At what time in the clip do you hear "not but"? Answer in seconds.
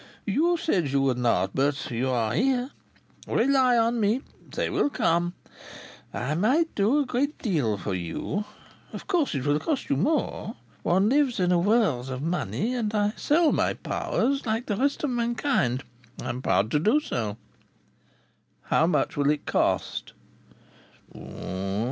1.19-1.91